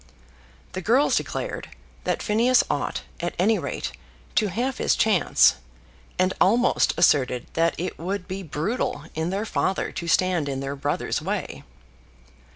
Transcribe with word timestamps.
The 0.71 0.81
girls 0.81 1.15
declared 1.15 1.69
that 2.05 2.23
Phineas 2.23 2.63
ought, 2.71 3.03
at 3.19 3.35
any 3.37 3.59
rate, 3.59 3.91
to 4.33 4.47
have 4.47 4.79
his 4.79 4.95
chance, 4.95 5.57
and 6.17 6.33
almost 6.41 6.95
asserted 6.97 7.45
that 7.53 7.75
it 7.77 7.99
would 7.99 8.27
be 8.27 8.41
brutal 8.41 9.03
in 9.13 9.29
their 9.29 9.45
father 9.45 9.91
to 9.91 10.07
stand 10.07 10.49
in 10.49 10.59
their 10.59 10.75
brother's 10.75 11.21
way. 11.21 11.63